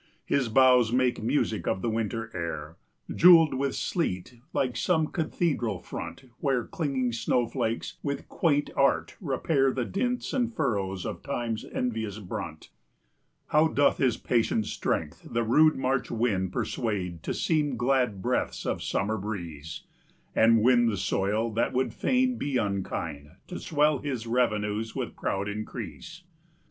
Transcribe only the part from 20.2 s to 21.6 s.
And win the soil